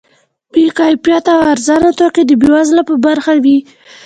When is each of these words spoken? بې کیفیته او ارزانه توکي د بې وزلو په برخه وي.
بې 0.51 0.65
کیفیته 0.79 1.31
او 1.37 1.41
ارزانه 1.53 1.89
توکي 1.99 2.23
د 2.27 2.31
بې 2.41 2.49
وزلو 2.55 2.81
په 2.89 2.95
برخه 3.05 3.33
وي. 3.43 3.57